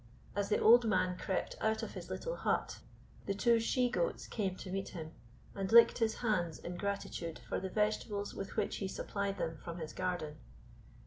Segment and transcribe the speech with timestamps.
[0.35, 2.79] As the old man crept out of his little hut,
[3.27, 5.11] his two she goats came to meet him,
[5.53, 9.77] and licked his hands in gratitude for the vegetables with which he supplied them from
[9.77, 10.37] his garden.